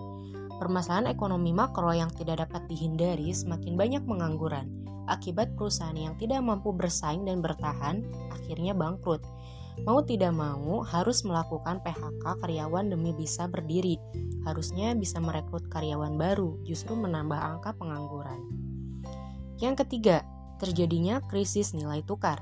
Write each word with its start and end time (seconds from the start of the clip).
Permasalahan 0.55 1.11
ekonomi 1.11 1.51
makro 1.51 1.91
yang 1.91 2.11
tidak 2.13 2.47
dapat 2.47 2.67
dihindari 2.71 3.31
semakin 3.35 3.75
banyak 3.75 4.03
pengangguran. 4.07 4.71
Akibat 5.05 5.53
perusahaan 5.53 5.93
yang 5.93 6.17
tidak 6.17 6.41
mampu 6.41 6.73
bersaing 6.73 7.27
dan 7.27 7.43
bertahan 7.43 8.01
akhirnya 8.33 8.73
bangkrut 8.73 9.21
Mau 9.83 9.99
tidak 10.07 10.31
mau 10.31 10.87
harus 10.87 11.27
melakukan 11.27 11.83
PHK 11.83 12.23
karyawan 12.39 12.87
demi 12.87 13.11
bisa 13.11 13.51
berdiri. 13.51 13.99
Harusnya 14.47 14.95
bisa 14.95 15.19
merekrut 15.19 15.67
karyawan 15.67 16.15
baru, 16.15 16.55
justru 16.63 16.95
menambah 16.95 17.35
angka 17.35 17.75
pengangguran. 17.75 18.39
Yang 19.59 19.83
ketiga, 19.83 20.23
terjadinya 20.63 21.19
krisis 21.27 21.75
nilai 21.75 21.99
tukar. 22.07 22.39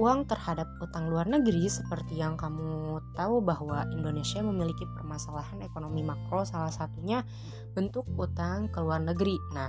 Uang 0.00 0.24
terhadap 0.24 0.64
utang 0.80 1.12
luar 1.12 1.28
negeri 1.28 1.68
seperti 1.68 2.16
yang 2.16 2.40
kamu 2.40 3.00
tahu 3.12 3.44
bahwa 3.44 3.84
Indonesia 3.92 4.40
memiliki 4.40 4.88
permasalahan 4.96 5.60
ekonomi 5.60 6.00
makro 6.00 6.48
salah 6.48 6.72
satunya 6.72 7.20
bentuk 7.76 8.08
utang 8.16 8.72
ke 8.72 8.80
luar 8.80 9.04
negeri. 9.04 9.36
Nah, 9.52 9.68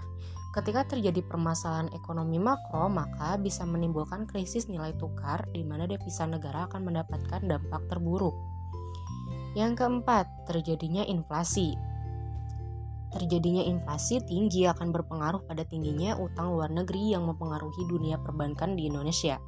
Ketika 0.53 0.85
terjadi 0.85 1.25
permasalahan 1.25 1.89
ekonomi 1.97 2.37
makro, 2.37 2.85
maka 2.85 3.41
bisa 3.41 3.65
menimbulkan 3.65 4.29
krisis 4.29 4.69
nilai 4.69 4.93
tukar 5.01 5.49
di 5.49 5.65
mana 5.65 5.89
devisa 5.89 6.29
negara 6.29 6.69
akan 6.69 6.93
mendapatkan 6.93 7.41
dampak 7.41 7.81
terburuk. 7.89 8.37
Yang 9.57 9.81
keempat, 9.81 10.29
terjadinya 10.45 11.01
inflasi. 11.09 11.73
Terjadinya 13.17 13.65
inflasi 13.65 14.21
tinggi 14.29 14.69
akan 14.69 14.93
berpengaruh 14.93 15.41
pada 15.49 15.65
tingginya 15.65 16.21
utang 16.21 16.53
luar 16.53 16.69
negeri 16.69 17.17
yang 17.17 17.25
mempengaruhi 17.25 17.89
dunia 17.89 18.21
perbankan 18.21 18.77
di 18.77 18.93
Indonesia. 18.93 19.41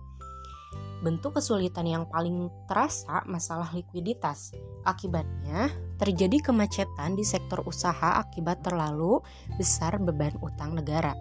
Bentuk 1.05 1.37
kesulitan 1.37 1.85
yang 1.85 2.09
paling 2.09 2.49
terasa 2.65 3.21
masalah 3.29 3.69
likuiditas. 3.77 4.57
Akibatnya, 4.89 5.69
terjadi 6.01 6.49
kemacetan 6.49 7.13
di 7.13 7.21
sektor 7.21 7.61
usaha 7.69 8.17
akibat 8.17 8.65
terlalu 8.65 9.21
besar 9.53 10.01
beban 10.01 10.33
utang 10.41 10.73
negara. 10.73 11.13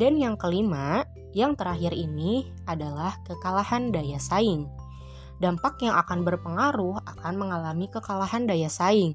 Dan 0.00 0.16
yang 0.16 0.40
kelima, 0.40 1.04
yang 1.36 1.52
terakhir 1.60 1.92
ini 1.92 2.48
adalah 2.64 3.20
kekalahan 3.28 3.92
daya 3.92 4.16
saing. 4.16 4.64
Dampak 5.44 5.76
yang 5.84 6.00
akan 6.00 6.24
berpengaruh 6.24 7.04
akan 7.04 7.34
mengalami 7.36 7.92
kekalahan 7.92 8.48
daya 8.48 8.72
saing. 8.72 9.12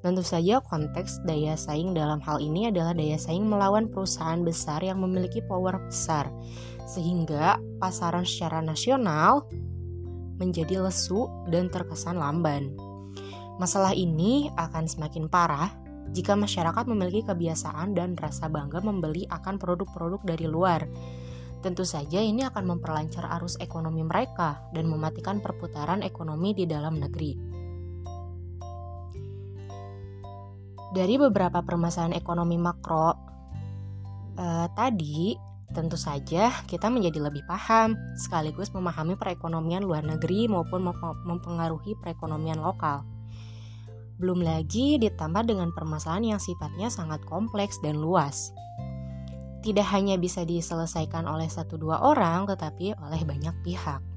Tentu 0.00 0.24
saja 0.24 0.64
konteks 0.64 1.20
daya 1.28 1.60
saing 1.60 1.92
dalam 1.92 2.24
hal 2.24 2.40
ini 2.40 2.72
adalah 2.72 2.96
daya 2.96 3.20
saing 3.20 3.44
melawan 3.44 3.84
perusahaan 3.84 4.40
besar 4.40 4.80
yang 4.80 5.04
memiliki 5.04 5.44
power 5.44 5.76
besar. 5.76 6.32
Sehingga 6.88 7.60
pasaran 7.76 8.24
secara 8.24 8.64
nasional 8.64 9.44
menjadi 10.40 10.80
lesu 10.80 11.28
dan 11.52 11.68
terkesan 11.68 12.16
lamban. 12.16 12.72
Masalah 13.60 13.92
ini 13.92 14.48
akan 14.56 14.88
semakin 14.88 15.28
parah 15.28 15.68
jika 16.16 16.32
masyarakat 16.32 16.88
memiliki 16.88 17.28
kebiasaan 17.28 17.92
dan 17.92 18.16
rasa 18.16 18.48
bangga 18.48 18.80
membeli 18.80 19.28
akan 19.28 19.60
produk-produk 19.60 20.24
dari 20.24 20.48
luar. 20.48 20.88
Tentu 21.60 21.84
saja 21.84 22.24
ini 22.24 22.40
akan 22.48 22.72
memperlancar 22.72 23.28
arus 23.36 23.60
ekonomi 23.60 24.00
mereka 24.00 24.64
dan 24.72 24.88
mematikan 24.88 25.44
perputaran 25.44 26.00
ekonomi 26.00 26.56
di 26.56 26.64
dalam 26.64 26.96
negeri. 26.96 27.36
Dari 30.90 31.14
beberapa 31.22 31.62
permasalahan 31.62 32.18
ekonomi 32.18 32.58
makro 32.58 33.14
eh, 34.34 34.66
tadi, 34.74 35.38
tentu 35.70 35.94
saja 35.94 36.50
kita 36.66 36.90
menjadi 36.90 37.30
lebih 37.30 37.46
paham 37.46 37.94
sekaligus 38.18 38.74
memahami 38.74 39.14
perekonomian 39.14 39.86
luar 39.86 40.02
negeri 40.02 40.50
maupun 40.50 40.82
mempengaruhi 41.26 41.94
perekonomian 42.02 42.58
lokal. 42.58 43.06
Belum 44.18 44.42
lagi 44.42 45.00
ditambah 45.00 45.48
dengan 45.48 45.72
permasalahan 45.72 46.36
yang 46.36 46.40
sifatnya 46.42 46.92
sangat 46.92 47.24
kompleks 47.24 47.80
dan 47.80 47.96
luas. 48.02 48.52
Tidak 49.64 49.86
hanya 49.94 50.20
bisa 50.20 50.44
diselesaikan 50.44 51.24
oleh 51.24 51.48
satu 51.48 51.80
dua 51.80 52.04
orang, 52.04 52.44
tetapi 52.44 52.96
oleh 53.00 53.22
banyak 53.24 53.54
pihak. 53.64 54.09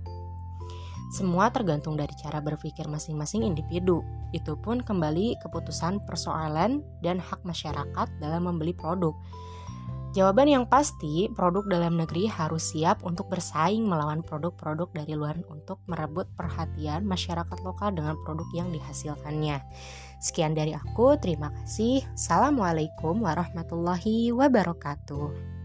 Semua 1.13 1.53
tergantung 1.53 1.93
dari 1.93 2.11
cara 2.17 2.41
berpikir 2.41 2.89
masing-masing 2.89 3.45
individu. 3.45 4.01
Itu 4.33 4.57
pun 4.57 4.81
kembali 4.81 5.37
keputusan 5.45 6.01
persoalan 6.09 6.81
dan 7.05 7.21
hak 7.21 7.45
masyarakat 7.45 8.07
dalam 8.17 8.49
membeli 8.49 8.73
produk 8.73 9.13
Jawaban 10.13 10.45
yang 10.45 10.69
pasti, 10.69 11.25
produk 11.33 11.65
dalam 11.65 11.97
negeri 11.97 12.29
harus 12.29 12.69
siap 12.69 13.01
untuk 13.01 13.33
bersaing 13.33 13.81
melawan 13.81 14.21
produk-produk 14.21 14.85
dari 14.93 15.17
luar 15.17 15.41
untuk 15.49 15.81
merebut 15.89 16.29
perhatian 16.37 17.01
masyarakat 17.01 17.57
lokal 17.65 17.97
dengan 17.97 18.13
produk 18.21 18.45
yang 18.53 18.69
dihasilkannya. 18.69 19.57
Sekian 20.21 20.53
dari 20.53 20.77
aku, 20.77 21.17
terima 21.17 21.49
kasih. 21.49 22.05
Assalamualaikum 22.13 23.25
warahmatullahi 23.25 24.29
wabarakatuh. 24.29 25.62